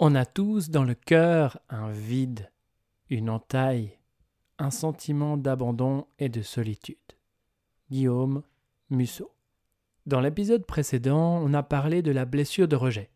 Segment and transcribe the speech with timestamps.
[0.00, 2.50] On a tous dans le cœur un vide,
[3.10, 3.96] une entaille,
[4.58, 6.96] un sentiment d'abandon et de solitude.
[7.92, 8.42] Guillaume
[8.90, 9.30] Musso.
[10.04, 13.08] Dans l'épisode précédent, on a parlé de la blessure de rejet.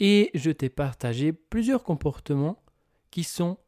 [0.00, 2.60] Et je t'ai partagé plusieurs comportements
[3.12, 3.58] qui sont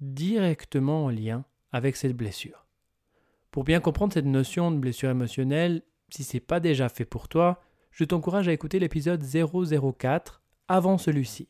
[0.00, 2.64] directement en lien avec cette blessure.
[3.50, 7.26] Pour bien comprendre cette notion de blessure émotionnelle, si ce n'est pas déjà fait pour
[7.26, 7.60] toi,
[7.90, 11.48] je t'encourage à écouter l'épisode 004 avant celui-ci.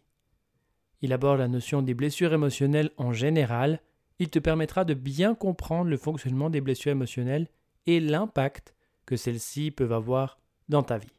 [1.02, 3.80] Il aborde la notion des blessures émotionnelles en général.
[4.18, 7.48] Il te permettra de bien comprendre le fonctionnement des blessures émotionnelles
[7.86, 8.74] et l'impact
[9.06, 11.12] que celles-ci peuvent avoir dans ta vie.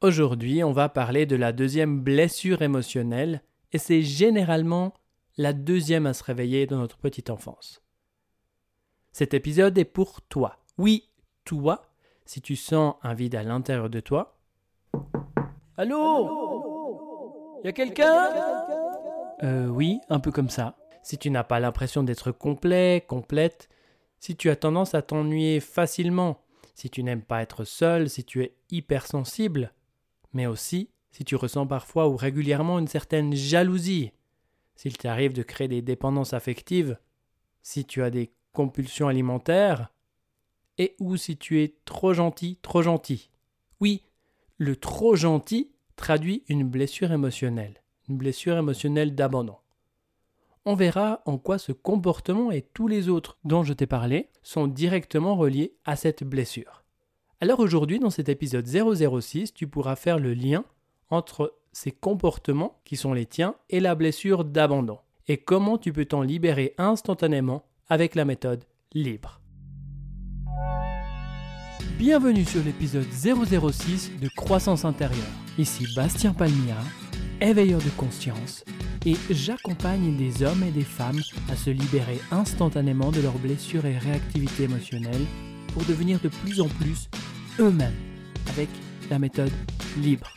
[0.00, 4.94] Aujourd'hui, on va parler de la deuxième blessure émotionnelle et c'est généralement
[5.36, 7.82] la deuxième à se réveiller dans notre petite enfance.
[9.12, 10.58] Cet épisode est pour toi.
[10.78, 11.08] Oui,
[11.44, 11.82] toi,
[12.24, 14.38] si tu sens un vide à l'intérieur de toi.
[15.76, 16.51] Allô?
[17.64, 18.28] Y a quelqu'un?
[19.42, 20.76] Euh oui, un peu comme ça.
[21.02, 23.68] Si tu n'as pas l'impression d'être complet, complète,
[24.18, 28.42] si tu as tendance à t'ennuyer facilement, si tu n'aimes pas être seul, si tu
[28.42, 29.72] es hypersensible,
[30.32, 34.12] mais aussi si tu ressens parfois ou régulièrement une certaine jalousie,
[34.74, 36.98] s'il t'arrive de créer des dépendances affectives,
[37.62, 39.92] si tu as des compulsions alimentaires,
[40.78, 43.30] et ou si tu es trop gentil, trop gentil.
[43.80, 44.02] Oui,
[44.56, 49.56] le trop gentil traduit une blessure émotionnelle, une blessure émotionnelle d'abandon.
[50.64, 54.68] On verra en quoi ce comportement et tous les autres dont je t'ai parlé sont
[54.68, 56.84] directement reliés à cette blessure.
[57.40, 60.64] Alors aujourd'hui, dans cet épisode 006, tu pourras faire le lien
[61.10, 66.04] entre ces comportements qui sont les tiens et la blessure d'abandon, et comment tu peux
[66.04, 69.40] t'en libérer instantanément avec la méthode libre.
[71.98, 75.41] Bienvenue sur l'épisode 006 de Croissance intérieure.
[75.58, 76.78] Ici Bastien Palmia,
[77.42, 78.64] éveilleur de conscience,
[79.04, 81.20] et j'accompagne des hommes et des femmes
[81.50, 85.26] à se libérer instantanément de leurs blessures et réactivités émotionnelles
[85.74, 87.10] pour devenir de plus en plus
[87.60, 87.98] eux-mêmes
[88.48, 88.70] avec
[89.10, 89.52] la méthode
[89.98, 90.32] libre.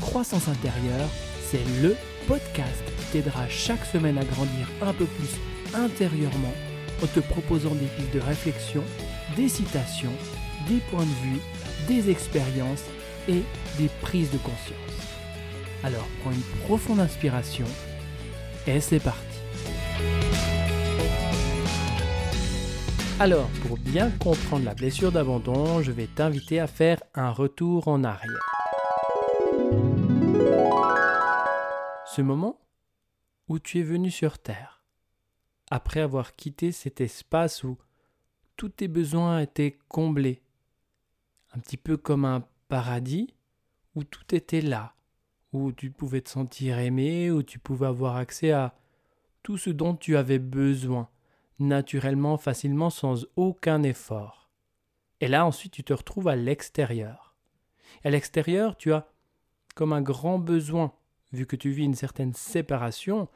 [0.00, 1.08] Croissance intérieure,
[1.48, 1.94] c'est le
[2.26, 6.54] podcast qui t'aidera chaque semaine à grandir un peu plus intérieurement
[7.04, 8.82] en te proposant des pistes de réflexion,
[9.36, 10.12] des citations,
[10.68, 11.40] des points de vue,
[11.86, 12.82] des expériences
[13.28, 14.78] des prises de conscience.
[15.84, 17.66] Alors prends une profonde inspiration
[18.66, 19.22] et c'est parti.
[23.20, 28.04] Alors, pour bien comprendre la blessure d'abandon, je vais t'inviter à faire un retour en
[28.04, 28.46] arrière.
[32.06, 32.60] Ce moment
[33.48, 34.84] où tu es venu sur Terre,
[35.68, 37.76] après avoir quitté cet espace où
[38.56, 40.40] tous tes besoins étaient comblés,
[41.52, 43.34] un petit peu comme un paradis
[43.94, 44.94] où tout était là,
[45.52, 48.74] où tu pouvais te sentir aimé, où tu pouvais avoir accès à
[49.42, 51.08] tout ce dont tu avais besoin,
[51.58, 54.50] naturellement, facilement, sans aucun effort.
[55.20, 57.34] Et là, ensuite, tu te retrouves à l'extérieur.
[58.04, 59.08] À l'extérieur, tu as
[59.74, 60.92] comme un grand besoin,
[61.32, 63.28] vu que tu vis une certaine séparation,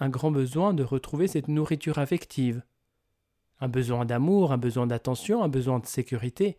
[0.00, 2.62] un grand besoin de retrouver cette nourriture affective.
[3.60, 6.56] Un besoin d'amour, un besoin d'attention, un besoin de sécurité.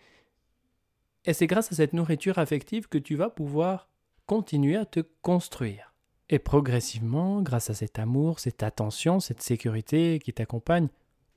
[1.26, 3.90] Et c'est grâce à cette nourriture affective que tu vas pouvoir
[4.26, 5.94] continuer à te construire.
[6.30, 10.88] Et progressivement, grâce à cet amour, cette attention, cette sécurité qui t'accompagne,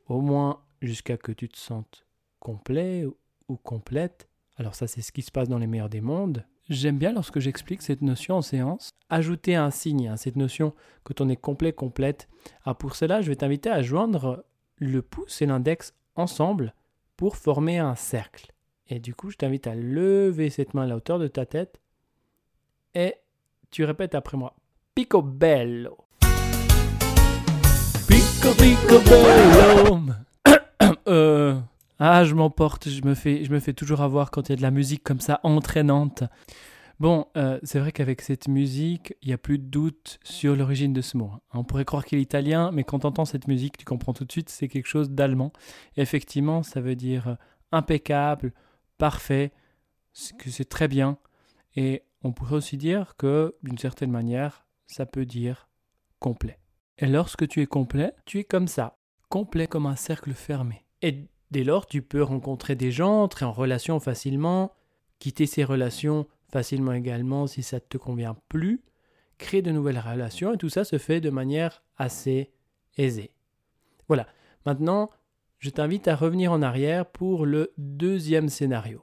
[0.09, 2.07] au moins jusqu'à que tu te sentes
[2.39, 3.05] complet
[3.49, 6.99] ou complète, alors ça c'est ce qui se passe dans les meilleurs des mondes, J'aime
[6.99, 11.29] bien lorsque j'explique cette notion en séance, ajouter un signe à cette notion quand on
[11.29, 12.29] est complet, complète.
[12.65, 14.45] Ah, pour cela, je vais t'inviter à joindre
[14.79, 16.75] le pouce et l'index ensemble
[17.17, 18.53] pour former un cercle.
[18.89, 21.81] Et du coup, je t'invite à lever cette main à la hauteur de ta tête
[22.95, 23.15] et
[23.71, 24.55] tu répètes après moi.
[24.95, 25.99] Picobello.
[28.09, 30.01] Pico, picobello.
[31.09, 31.61] euh...
[31.99, 34.57] Ah, je m'emporte, je me fais, je me fais toujours avoir quand il y a
[34.57, 36.25] de la musique comme ça entraînante.
[37.01, 40.93] Bon, euh, c'est vrai qu'avec cette musique, il n'y a plus de doute sur l'origine
[40.93, 41.31] de ce mot.
[41.35, 41.41] Hein.
[41.55, 44.27] On pourrait croire qu'il est italien, mais quand tu entends cette musique, tu comprends tout
[44.27, 45.53] de suite, c'est quelque chose d'allemand.
[45.97, 47.35] Effectivement, ça veut dire euh,
[47.73, 48.53] impeccable,
[48.99, 49.53] parfait,
[50.39, 51.19] que c'est très bien.
[51.75, 55.69] Et on pourrait aussi dire que, d'une certaine manière, ça peut dire
[56.19, 56.59] complet.
[56.99, 58.99] Et lorsque tu es complet, tu es comme ça,
[59.29, 60.87] complet comme un cercle fermé.
[61.03, 64.73] Et Dès lors, tu peux rencontrer des gens, entrer en relation facilement,
[65.19, 68.83] quitter ces relations facilement également si ça ne te convient plus,
[69.39, 72.53] créer de nouvelles relations et tout ça se fait de manière assez
[72.97, 73.33] aisée.
[74.09, 74.27] Voilà.
[74.65, 75.11] Maintenant,
[75.67, 79.03] je t'invite à revenir en arrière pour le deuxième scénario.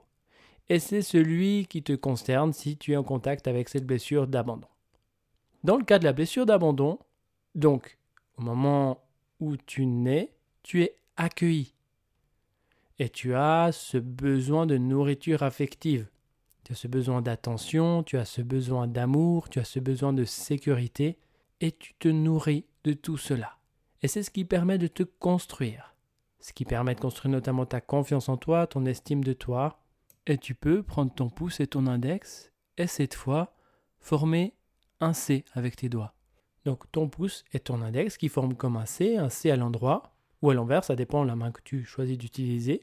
[0.69, 4.69] Et c'est celui qui te concerne si tu es en contact avec cette blessure d'abandon.
[5.65, 7.00] Dans le cas de la blessure d'abandon,
[7.54, 7.98] donc
[8.38, 9.04] au moment
[9.42, 10.31] où tu nais,
[10.62, 11.74] tu es accueilli.
[12.98, 16.07] Et tu as ce besoin de nourriture affective.
[16.63, 20.24] Tu as ce besoin d'attention, tu as ce besoin d'amour, tu as ce besoin de
[20.24, 21.18] sécurité,
[21.60, 23.57] et tu te nourris de tout cela.
[24.01, 25.93] Et c'est ce qui permet de te construire.
[26.44, 29.80] Ce qui permet de construire notamment ta confiance en toi, ton estime de toi.
[30.28, 33.56] Et tu peux prendre ton pouce et ton index, et cette fois,
[34.01, 34.54] former
[35.00, 36.13] un C avec tes doigts.
[36.66, 40.13] Donc ton pouce et ton index qui forment comme un C, un C à l'endroit
[40.42, 42.81] ou à l'envers, ça dépend de la main que tu choisis d'utiliser.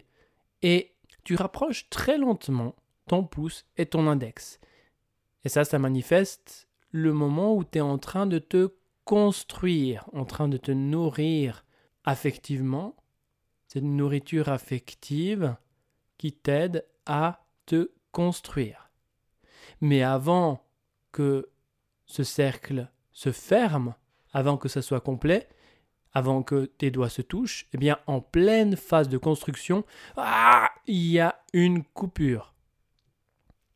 [0.62, 2.74] Et tu rapproches très lentement
[3.08, 4.58] ton pouce et ton index.
[5.44, 8.72] Et ça, ça manifeste le moment où tu es en train de te
[9.04, 11.66] construire, en train de te nourrir
[12.04, 12.96] affectivement.
[13.72, 15.54] C'est une nourriture affective
[16.18, 18.90] qui t'aide à te construire.
[19.80, 20.66] Mais avant
[21.12, 21.48] que
[22.04, 23.94] ce cercle se ferme,
[24.32, 25.48] avant que ça soit complet,
[26.12, 29.84] avant que tes doigts se touchent, eh bien, en pleine phase de construction,
[30.16, 32.54] ah, il y a une coupure.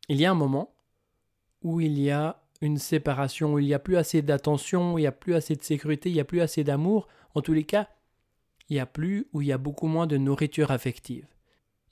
[0.09, 0.75] Il y a un moment
[1.61, 5.07] où il y a une séparation, où il n'y a plus assez d'attention, il n'y
[5.07, 7.07] a plus assez de sécurité, il n'y a plus assez d'amour.
[7.33, 7.87] En tous les cas,
[8.69, 11.27] il n'y a plus ou il y a beaucoup moins de nourriture affective.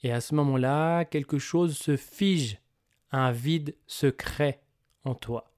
[0.01, 2.59] Et à ce moment-là, quelque chose se fige,
[3.11, 4.59] un vide se crée
[5.03, 5.53] en toi.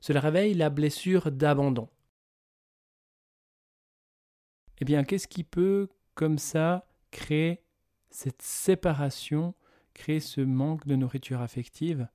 [0.00, 1.88] Cela réveille la blessure d'abandon.
[4.78, 7.64] Eh bien, qu'est-ce qui peut, comme ça, créer
[8.10, 9.54] cette séparation,
[9.94, 12.08] créer ce manque de nourriture affective?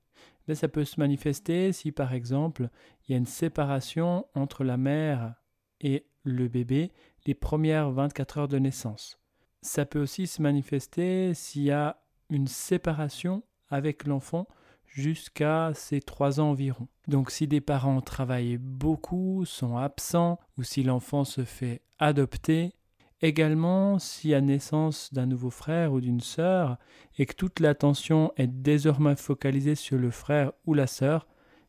[0.46, 2.68] Mais Ça peut se manifester si, par exemple,
[3.02, 5.34] il y a une séparation entre la mère
[5.80, 6.92] et le bébé
[7.26, 9.18] les premières 24 heures de naissance.
[9.62, 14.46] Ça peut aussi se manifester s'il y a une séparation avec l'enfant
[14.84, 16.88] jusqu'à ses trois ans environ.
[17.08, 22.74] Donc si des parents travaillent beaucoup, sont absents, ou si l'enfant se fait adopter,
[23.22, 26.76] également si à naissance d'un nouveau frère ou d'une sœur,
[27.18, 31.26] et que toute l'attention est désormais focalisée sur le frère ou la sœur,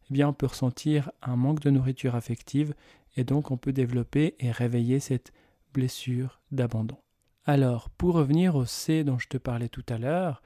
[0.10, 2.74] eh bien on peut ressentir un manque de nourriture affective,
[3.16, 5.34] et donc on peut développer et réveiller cette
[5.74, 6.98] blessure d'abandon.
[7.46, 10.42] Alors, pour revenir au C dont je te parlais tout à l'heure,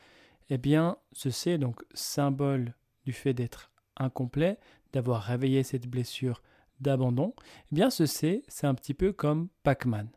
[0.50, 2.74] eh bien, ce C, donc symbole
[3.06, 4.58] du fait d'être incomplet,
[4.94, 6.42] d'avoir réveillé cette blessure
[6.80, 7.36] d'abandon,
[7.72, 10.10] eh bien, ce C, c'est un petit peu comme Pac-Man.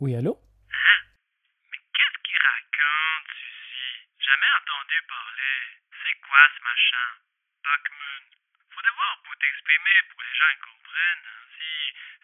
[0.00, 0.36] Oui, allô?
[0.68, 1.00] Hein
[1.70, 5.56] Mais qu'est-ce qu'il raconte, ceci Jamais entendu parler.
[5.88, 7.08] C'est quoi ce machin?
[7.64, 8.22] Pac-Man.
[8.72, 10.50] Faut devoir pour t'exprimer pour les gens
[11.00, 11.16] Hein.
[11.56, 11.68] Si,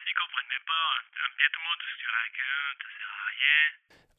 [0.04, 3.12] s'ils comprennent même pas un, un petit mot de ce que tu racontes, ça sert
[3.12, 3.58] à rien.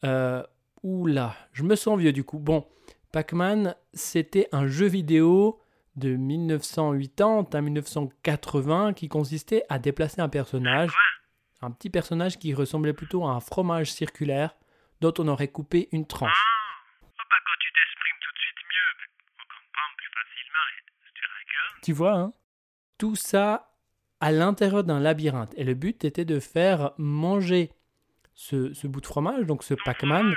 [0.03, 0.43] Euh,
[0.83, 2.39] oula, je me sens vieux du coup.
[2.39, 2.67] Bon,
[3.11, 5.61] Pac-Man, c'était un jeu vidéo
[5.95, 10.91] de 1980 à 1980 qui consistait à déplacer un personnage,
[11.61, 14.55] un petit personnage qui ressemblait plutôt à un fromage circulaire
[15.01, 16.31] dont on aurait coupé une tranche.
[16.31, 20.65] Ah, oh, bah quand tu t'exprimes tout de suite mieux, ben, on comprend plus facilement
[20.69, 21.83] les, ce que tu racontes.
[21.83, 22.33] Tu vois, hein?
[22.99, 23.71] Tout ça
[24.19, 25.53] à l'intérieur d'un labyrinthe.
[25.57, 27.71] Et le but était de faire manger
[28.33, 30.33] ce, ce bout de fromage, donc ce Pac-Man.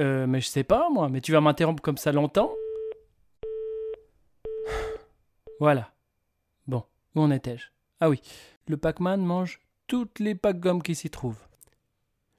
[0.00, 1.08] Euh, mais je sais pas, moi.
[1.08, 2.52] Mais tu vas m'interrompre comme ça longtemps?
[5.60, 5.92] Voilà.
[6.66, 7.68] Bon, où en étais-je?
[8.00, 8.20] Ah oui,
[8.66, 11.46] le Pac-Man mange toutes les pack-gommes qui s'y trouvent.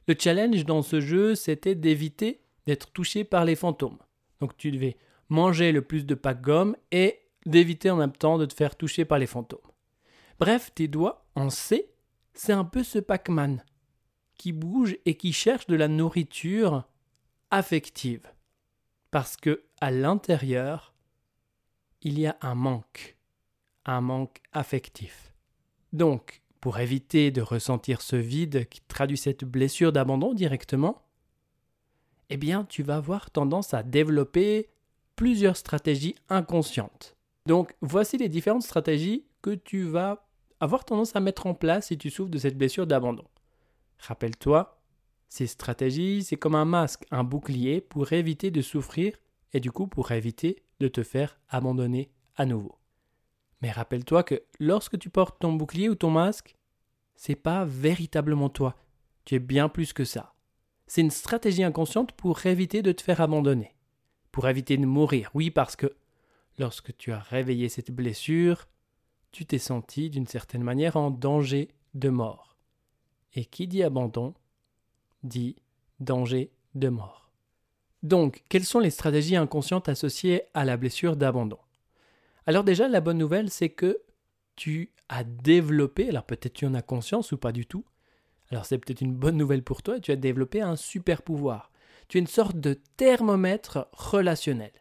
[0.08, 3.98] Le challenge dans ce jeu, c'était d'éviter d'être touché par les fantômes.
[4.42, 4.98] Donc tu devais
[5.30, 9.20] manger le plus de pack-gommes et d'éviter en même temps de te faire toucher par
[9.20, 9.60] les fantômes.
[10.40, 11.90] Bref, tes doigts en C,
[12.34, 13.64] c'est un peu ce Pac-Man
[14.38, 16.84] qui bouge et qui cherche de la nourriture
[17.52, 18.28] affective.
[19.12, 20.94] Parce que à l'intérieur,
[22.02, 23.18] il y a un manque,
[23.86, 25.34] un manque affectif.
[25.94, 31.04] Donc, pour éviter de ressentir ce vide qui traduit cette blessure d'abandon directement,
[32.30, 34.70] eh bien, tu vas avoir tendance à développer
[35.16, 37.16] plusieurs stratégies inconscientes.
[37.46, 40.28] Donc, voici les différentes stratégies que tu vas
[40.60, 43.26] avoir tendance à mettre en place si tu souffres de cette blessure d'abandon.
[44.00, 44.82] Rappelle-toi,
[45.28, 49.14] ces stratégies, c'est comme un masque, un bouclier pour éviter de souffrir
[49.52, 52.78] et du coup pour éviter de te faire abandonner à nouveau.
[53.62, 56.56] Mais rappelle-toi que lorsque tu portes ton bouclier ou ton masque,
[57.16, 58.76] c'est pas véritablement toi.
[59.26, 60.34] Tu es bien plus que ça.
[60.88, 63.76] C'est une stratégie inconsciente pour éviter de te faire abandonner.
[64.32, 65.30] Pour éviter de mourir.
[65.34, 65.96] Oui, parce que
[66.58, 68.68] lorsque tu as réveillé cette blessure,
[69.32, 72.58] tu t'es senti d'une certaine manière en danger de mort.
[73.34, 74.34] Et qui dit abandon
[75.24, 75.56] dit
[76.00, 77.32] danger de mort.
[78.04, 81.60] Donc, quelles sont les stratégies inconscientes associées à la blessure d'abandon?
[82.46, 84.02] Alors déjà, la bonne nouvelle, c'est que
[84.56, 87.86] tu as développé, alors peut-être tu en as conscience ou pas du tout,
[88.52, 91.72] alors c'est peut-être une bonne nouvelle pour toi, tu as développé un super pouvoir.
[92.08, 94.72] Tu es une sorte de thermomètre relationnel.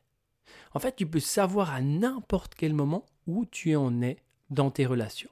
[0.74, 4.16] En fait, tu peux savoir à n'importe quel moment où tu en es
[4.50, 5.30] dans tes relations.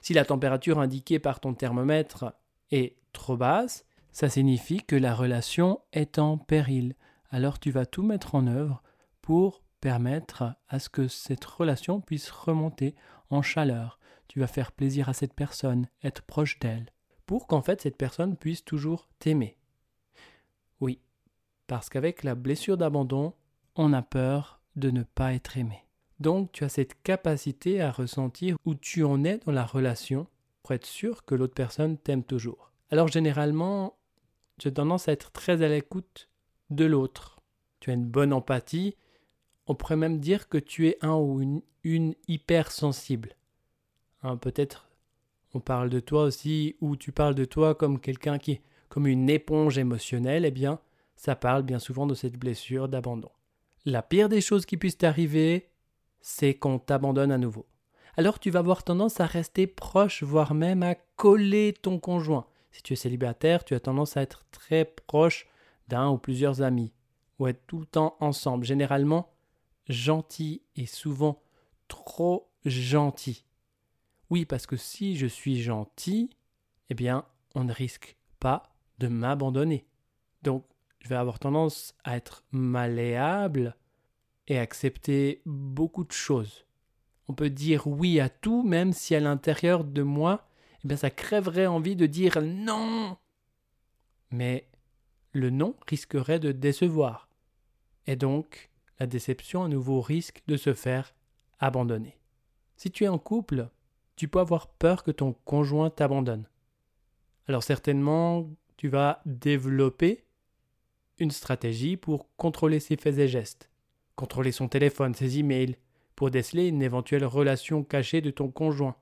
[0.00, 2.32] Si la température indiquée par ton thermomètre
[2.70, 6.94] est trop basse, ça signifie que la relation est en péril.
[7.30, 8.82] Alors tu vas tout mettre en œuvre
[9.20, 12.94] pour permettre à ce que cette relation puisse remonter
[13.30, 13.98] en chaleur.
[14.28, 16.92] Tu vas faire plaisir à cette personne, être proche d'elle,
[17.26, 19.58] pour qu'en fait cette personne puisse toujours t'aimer.
[20.80, 21.00] Oui,
[21.66, 23.34] parce qu'avec la blessure d'abandon,
[23.76, 25.84] on a peur de ne pas être aimé.
[26.18, 30.26] Donc tu as cette capacité à ressentir où tu en es dans la relation
[30.62, 32.72] pour être sûr que l'autre personne t'aime toujours.
[32.90, 33.96] Alors généralement,
[34.58, 36.28] tu as tendance à être très à l'écoute
[36.70, 37.40] de l'autre.
[37.80, 38.96] Tu as une bonne empathie.
[39.66, 43.36] On pourrait même dire que tu es un ou une, hypersensible.
[44.22, 44.88] Hein, Peut-être
[45.54, 49.28] on parle de toi aussi, ou tu parles de toi comme quelqu'un qui comme une
[49.28, 50.80] éponge émotionnelle, eh bien,
[51.16, 53.30] ça parle bien souvent de cette blessure d'abandon.
[53.88, 55.70] La pire des choses qui puissent t'arriver,
[56.20, 57.66] c'est qu'on t'abandonne à nouveau.
[58.16, 62.46] Alors tu vas avoir tendance à rester proche, voire même à coller ton conjoint.
[62.72, 65.46] Si tu es célibataire, tu as tendance à être très proche
[65.86, 66.92] d'un ou plusieurs amis,
[67.38, 69.32] ou être tout le temps ensemble, généralement
[69.88, 71.40] gentil et souvent
[71.86, 73.44] trop gentil.
[74.30, 76.30] Oui, parce que si je suis gentil,
[76.90, 77.24] eh bien,
[77.54, 78.64] on ne risque pas
[78.98, 79.86] de m'abandonner.
[80.42, 80.64] Donc,
[81.06, 83.76] je vais avoir tendance à être malléable
[84.48, 86.66] et accepter beaucoup de choses.
[87.28, 90.48] On peut dire oui à tout, même si à l'intérieur de moi,
[90.82, 93.16] eh bien, ça crèverait envie de dire non.
[94.32, 94.68] Mais
[95.30, 97.28] le non risquerait de décevoir.
[98.08, 101.14] Et donc, la déception à nouveau risque de se faire
[101.60, 102.18] abandonner.
[102.76, 103.68] Si tu es en couple,
[104.16, 106.48] tu peux avoir peur que ton conjoint t'abandonne.
[107.46, 110.25] Alors certainement, tu vas développer
[111.18, 113.70] une stratégie pour contrôler ses faits et gestes,
[114.16, 115.76] contrôler son téléphone, ses emails,
[116.14, 118.96] pour déceler une éventuelle relation cachée de ton conjoint.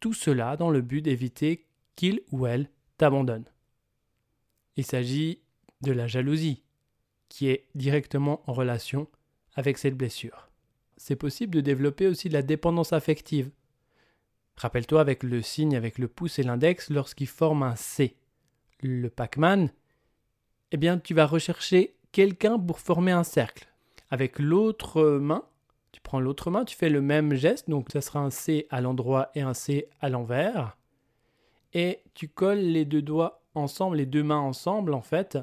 [0.00, 1.66] Tout cela dans le but d'éviter
[1.96, 3.44] qu'il ou elle t'abandonne.
[4.76, 5.40] Il s'agit
[5.82, 6.62] de la jalousie,
[7.28, 9.08] qui est directement en relation
[9.54, 10.50] avec cette blessure.
[10.96, 13.50] C'est possible de développer aussi de la dépendance affective.
[14.56, 18.16] Rappelle-toi avec le signe avec le pouce et l'index lorsqu'ils forment un C.
[18.80, 19.70] Le Pac-Man,
[20.74, 23.68] eh bien tu vas rechercher quelqu'un pour former un cercle.
[24.10, 25.44] Avec l'autre main,
[25.92, 28.80] tu prends l'autre main, tu fais le même geste, donc ça sera un C à
[28.80, 30.76] l'endroit et un C à l'envers.
[31.74, 35.38] Et tu colles les deux doigts ensemble, les deux mains ensemble en fait.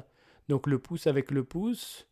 [0.50, 2.06] Donc le pouce avec le pouce,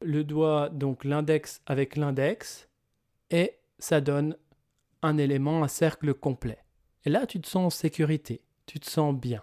[0.00, 2.68] le doigt, donc l'index avec l'index,
[3.30, 4.36] et ça donne
[5.02, 6.58] un élément, un cercle complet.
[7.04, 9.42] Et là, tu te sens en sécurité, tu te sens bien.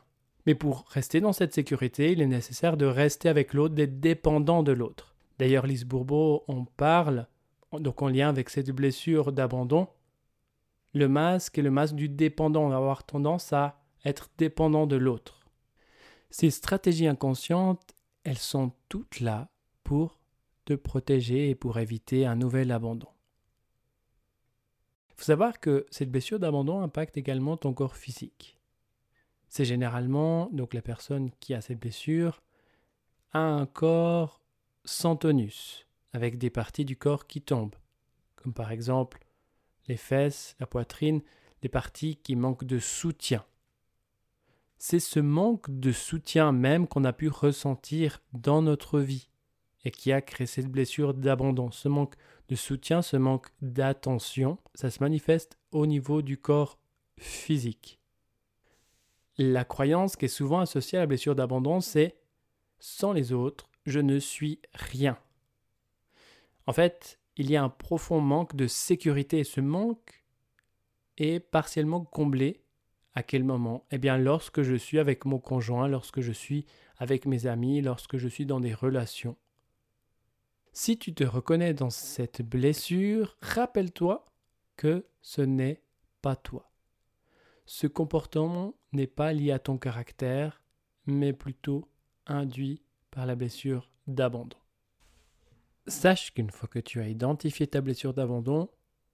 [0.50, 4.64] Mais pour rester dans cette sécurité, il est nécessaire de rester avec l'autre, d'être dépendant
[4.64, 5.14] de l'autre.
[5.38, 7.28] D'ailleurs, Lise Bourbeau en parle,
[7.72, 9.88] donc en lien avec cette blessure d'abandon.
[10.96, 12.64] Le masque est le masque du dépendant.
[12.64, 15.46] On va avoir tendance à être dépendant de l'autre.
[16.32, 19.50] Ces stratégies inconscientes, elles sont toutes là
[19.84, 20.18] pour
[20.66, 23.10] te protéger et pour éviter un nouvel abandon.
[25.12, 28.59] Il faut savoir que cette blessure d'abandon impacte également ton corps physique.
[29.50, 32.42] C'est généralement, donc la personne qui a cette blessure
[33.34, 34.42] a un corps
[34.86, 37.76] sans tonus, avec des parties du corps qui tombent,
[38.36, 39.20] comme par exemple
[39.88, 41.22] les fesses, la poitrine,
[41.62, 43.44] des parties qui manquent de soutien.
[44.78, 49.30] C'est ce manque de soutien même qu'on a pu ressentir dans notre vie
[49.84, 51.72] et qui a créé cette blessure d'abandon.
[51.72, 52.16] Ce manque
[52.48, 56.80] de soutien, ce manque d'attention, ça se manifeste au niveau du corps
[57.18, 57.99] physique.
[59.42, 62.18] La croyance qui est souvent associée à la blessure d'abandon, c'est
[62.78, 65.18] sans les autres, je ne suis rien.
[66.68, 70.26] En fait, il y a un profond manque de sécurité et ce manque
[71.18, 72.66] est partiellement comblé
[73.14, 73.86] à quel moment?
[73.92, 76.66] Eh bien lorsque je suis avec mon conjoint, lorsque je suis
[76.98, 79.38] avec mes amis, lorsque je suis dans des relations.
[80.74, 84.26] Si tu te reconnais dans cette blessure, rappelle-toi
[84.76, 85.82] que ce n'est
[86.22, 86.70] pas toi.
[87.66, 90.62] Ce comportement n'est pas lié à ton caractère,
[91.06, 91.88] mais plutôt
[92.28, 92.82] induit
[93.12, 94.58] par la blessure d'abandon.
[95.88, 98.70] Sache qu'une fois que tu as identifié ta blessure d'abandon,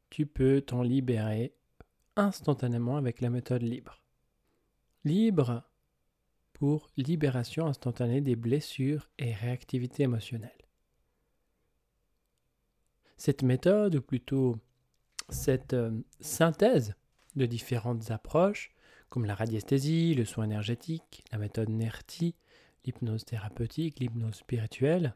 [0.10, 1.54] tu peux t'en libérer
[2.16, 4.02] instantanément avec la méthode libre.
[5.04, 5.64] Libre
[6.54, 10.52] pour libération instantanée des blessures et réactivité émotionnelle.
[13.18, 14.58] Cette méthode, ou plutôt
[15.30, 16.96] cette euh, synthèse
[17.36, 18.75] de différentes approches,
[19.10, 22.36] comme la radiesthésie, le soin énergétique, la méthode NERTI,
[22.86, 25.16] l'hypnose thérapeutique, l'hypnose spirituelle,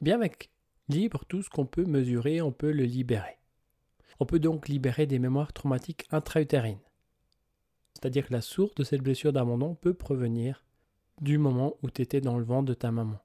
[0.00, 0.50] bien avec
[0.88, 3.38] libre, tout ce qu'on peut mesurer, on peut le libérer.
[4.20, 6.78] On peut donc libérer des mémoires traumatiques intra-utérines.
[7.94, 10.64] C'est-à-dire que la source de cette blessure d'abandon peut provenir
[11.20, 13.18] du moment où tu étais dans le ventre de ta maman.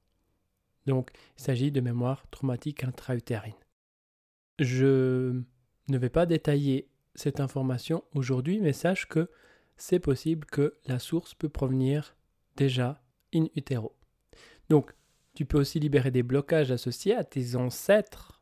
[0.85, 3.53] Donc, il s'agit de mémoires traumatiques intra-utérines.
[4.59, 5.41] Je
[5.89, 6.87] ne vais pas détailler
[7.17, 9.29] cette information aujourd'hui, mais sache que
[9.75, 12.15] c'est possible que la source peut provenir
[12.55, 13.01] déjà
[13.33, 13.95] in utero.
[14.69, 14.93] Donc,
[15.33, 18.41] tu peux aussi libérer des blocages associés à tes ancêtres.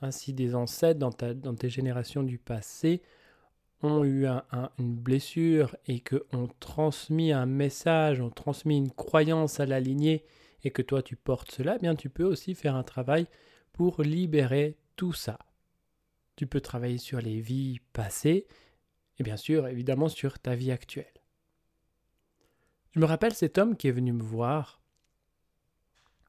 [0.00, 3.02] Ainsi, des ancêtres dans, tes générations du passé
[3.82, 4.26] ont eu
[4.78, 10.24] une blessure et que ont transmis un message, ont transmis une croyance à la lignée
[10.64, 13.26] et que toi tu portes cela, eh bien tu peux aussi faire un travail
[13.72, 15.38] pour libérer tout ça.
[16.36, 18.46] Tu peux travailler sur les vies passées
[19.18, 21.06] et bien sûr évidemment sur ta vie actuelle.
[22.92, 24.80] Je me rappelle cet homme qui est venu me voir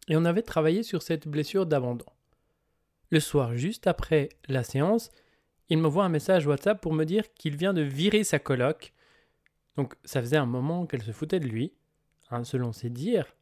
[0.07, 2.05] et on avait travaillé sur cette blessure d'abandon.
[3.09, 5.11] Le soir, juste après la séance,
[5.69, 8.93] il me voit un message WhatsApp pour me dire qu'il vient de virer sa coloc.
[9.77, 11.73] Donc ça faisait un moment qu'elle se foutait de lui,
[12.29, 13.35] hein, selon ses dires.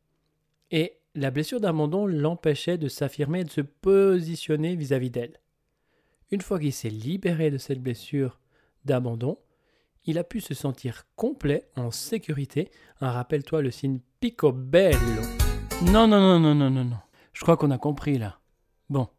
[0.72, 5.40] Et la blessure d'abandon l'empêchait de s'affirmer et de se positionner vis-à-vis d'elle.
[6.34, 8.40] Une fois qu'il s'est libéré de cette blessure
[8.86, 9.38] d'abandon,
[10.06, 12.72] il a pu se sentir complet, en sécurité.
[13.02, 15.22] Un rappelle-toi le signe picobello.
[15.92, 16.98] Non, non, non, non, non, non, non.
[17.34, 18.40] Je crois qu'on a compris là.
[18.90, 19.10] Bon.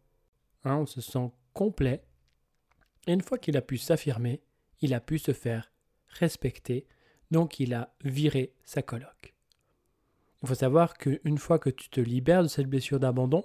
[0.64, 2.02] Hein, on se sent complet.
[3.06, 4.42] Et une fois qu'il a pu s'affirmer,
[4.80, 5.70] il a pu se faire
[6.08, 6.84] respecter.
[7.30, 9.36] Donc il a viré sa coloc.
[10.42, 13.44] Il faut savoir qu'une fois que tu te libères de cette blessure d'abandon,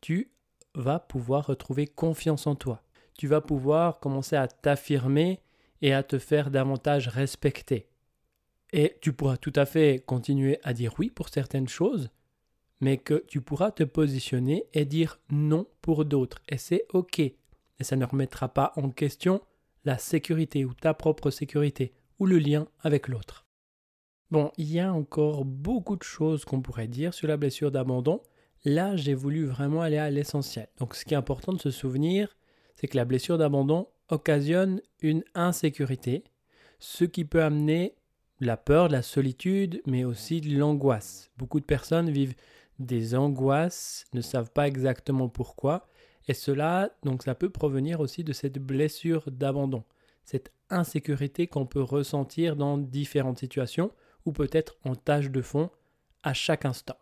[0.00, 0.30] tu
[0.76, 2.84] vas pouvoir retrouver confiance en toi.
[3.18, 5.40] Tu vas pouvoir commencer à t'affirmer
[5.82, 7.86] et à te faire davantage respecter.
[8.72, 12.10] Et tu pourras tout à fait continuer à dire oui pour certaines choses,
[12.80, 16.40] mais que tu pourras te positionner et dire non pour d'autres.
[16.48, 17.18] Et c'est OK.
[17.18, 17.34] Et
[17.80, 19.40] ça ne remettra pas en question
[19.84, 23.46] la sécurité ou ta propre sécurité ou le lien avec l'autre.
[24.30, 28.20] Bon, il y a encore beaucoup de choses qu'on pourrait dire sur la blessure d'abandon.
[28.64, 30.68] Là, j'ai voulu vraiment aller à l'essentiel.
[30.78, 32.36] Donc ce qui est important de se souvenir,
[32.74, 36.24] c'est que la blessure d'abandon occasionne une insécurité,
[36.78, 37.94] ce qui peut amener
[38.40, 41.30] la peur, la solitude, mais aussi de l'angoisse.
[41.36, 42.34] Beaucoup de personnes vivent
[42.78, 45.86] des angoisses, ne savent pas exactement pourquoi,
[46.26, 49.84] et cela, donc ça peut provenir aussi de cette blessure d'abandon,
[50.24, 53.90] cette insécurité qu'on peut ressentir dans différentes situations,
[54.24, 55.70] ou peut-être en tâche de fond
[56.22, 56.96] à chaque instant.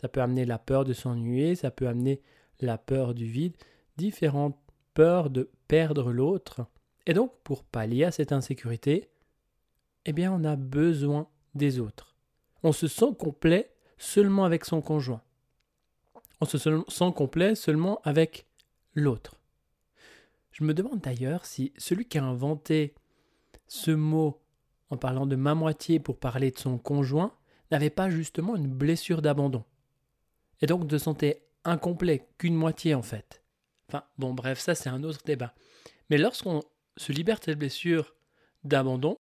[0.00, 2.22] Ça peut amener la peur de s'ennuyer, ça peut amener
[2.60, 3.56] la peur du vide,
[3.96, 4.58] différentes
[4.94, 6.66] peurs de perdre l'autre.
[7.06, 9.10] Et donc, pour pallier à cette insécurité,
[10.04, 12.16] eh bien, on a besoin des autres.
[12.62, 15.22] On se sent complet seulement avec son conjoint.
[16.40, 18.46] On se sent complet seulement avec
[18.94, 19.36] l'autre.
[20.52, 22.94] Je me demande d'ailleurs si celui qui a inventé
[23.66, 24.40] ce mot
[24.88, 27.34] en parlant de ma moitié pour parler de son conjoint
[27.70, 29.64] n'avait pas justement une blessure d'abandon.
[30.60, 33.39] Et donc de sentait incomplet, qu'une moitié en fait.
[34.18, 35.54] Bon, bref, ça c'est un autre débat.
[36.08, 36.62] Mais lorsqu'on
[36.96, 38.14] se libère de cette blessure
[38.64, 39.16] d'abandon,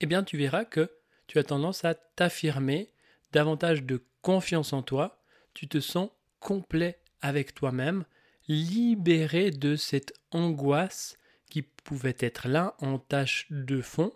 [0.00, 0.90] eh bien tu verras que
[1.26, 2.90] tu as tendance à t'affirmer
[3.32, 5.22] davantage de confiance en toi,
[5.54, 8.04] tu te sens complet avec toi-même,
[8.46, 11.16] libéré de cette angoisse
[11.50, 14.12] qui pouvait être là en tâche de fond.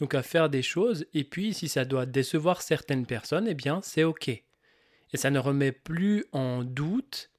[0.00, 3.80] Donc à faire des choses, et puis si ça doit décevoir certaines personnes, eh bien
[3.82, 4.28] c'est ok.
[4.28, 7.30] Et ça ne remet plus en doute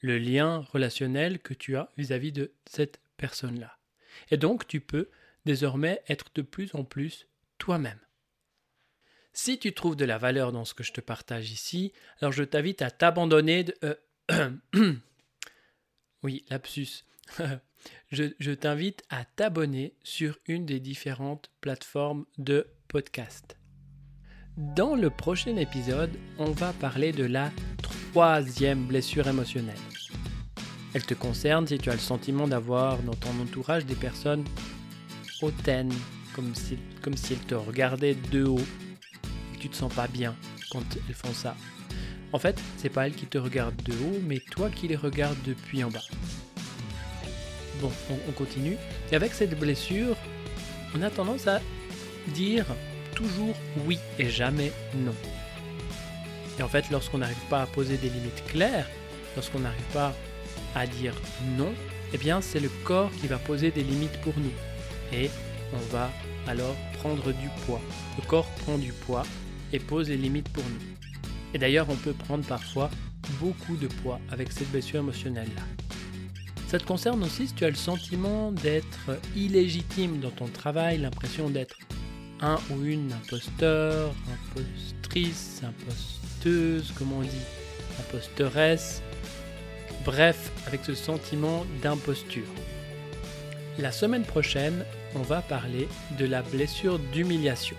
[0.00, 3.78] le lien relationnel que tu as vis-à-vis -vis de cette personne-là.
[4.30, 5.10] Et donc tu peux
[5.44, 7.26] désormais être de plus en plus
[7.58, 8.00] toi-même.
[9.32, 12.42] Si tu trouves de la valeur dans ce que je te partage ici, alors je
[12.42, 13.74] t'invite à t'abandonner de...
[14.30, 14.50] Euh,
[16.22, 17.04] oui, lapsus.
[18.10, 23.56] je, je t'invite à t'abonner sur une des différentes plateformes de podcast.
[24.56, 27.52] Dans le prochain épisode, on va parler de la
[28.10, 29.74] troisième blessure émotionnelle.
[30.94, 34.44] Elle te concerne si tu as le sentiment d'avoir dans ton entourage des personnes
[35.42, 35.92] hautaines,
[36.34, 36.78] comme si,
[37.32, 38.60] elles te regardaient de haut
[39.58, 40.34] tu te sens pas bien
[40.70, 41.56] quand elles font ça.
[42.32, 45.38] En fait, c'est pas elles qui te regardent de haut, mais toi qui les regardes
[45.44, 46.04] depuis en bas.
[47.80, 48.76] Bon, on, continue.
[49.10, 50.16] Et avec cette blessure,
[50.96, 51.60] on a tendance à
[52.28, 52.66] dire
[53.14, 55.14] toujours oui et jamais non.
[56.58, 58.88] Et en fait, lorsqu'on n'arrive pas à poser des limites claires,
[59.36, 60.14] lorsqu'on n'arrive pas
[60.74, 61.14] à dire
[61.56, 61.72] non,
[62.12, 64.52] eh bien c'est le corps qui va poser des limites pour nous.
[65.12, 65.30] Et
[65.72, 66.10] on va
[66.46, 67.80] alors prendre du poids.
[68.16, 69.24] Le corps prend du poids
[69.72, 71.20] et pose les limites pour nous.
[71.54, 72.90] Et d'ailleurs, on peut prendre parfois
[73.40, 75.62] beaucoup de poids avec cette blessure émotionnelle-là.
[76.66, 81.48] Ça te concerne aussi si tu as le sentiment d'être illégitime dans ton travail, l'impression
[81.48, 81.76] d'être
[82.40, 87.46] un ou une imposteur, impostrice, imposteuse, comme on dit,
[88.00, 89.02] imposteresse,
[90.04, 92.46] bref, avec ce sentiment d'imposture.
[93.78, 97.76] La semaine prochaine, on va parler de la blessure d'humiliation.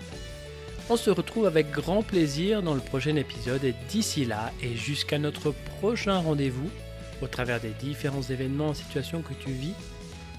[0.88, 5.18] On se retrouve avec grand plaisir dans le prochain épisode et d'ici là et jusqu'à
[5.18, 6.70] notre prochain rendez-vous,
[7.22, 9.74] au travers des différents événements et situations que tu vis,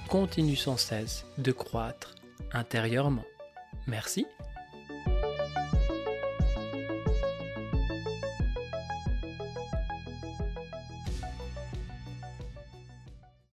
[0.09, 2.15] continue sans cesse de croître
[2.51, 3.23] intérieurement.
[3.87, 4.25] Merci